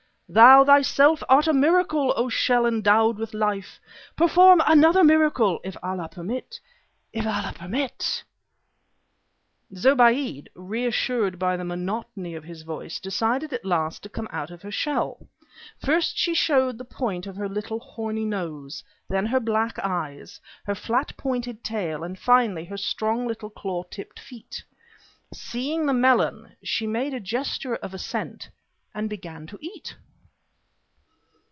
[0.33, 3.81] Thou thyself art a miracle, O shell endowed with life!
[4.15, 6.57] Perform still another miracle, if Allah permit,
[7.11, 8.23] if Allah permit!_"
[9.73, 14.61] Zobéide, reassured by the monotony of his voice, decided at last to come out of
[14.61, 15.27] her shell.
[15.85, 20.75] First she showed the point of her little horny nose, then her black eyes, her
[20.75, 24.63] flat pointed tail, and finally her strong little claw tipped feet.
[25.33, 28.49] Seeing the melon, she made a gesture of assent,
[28.95, 29.97] and began to eat.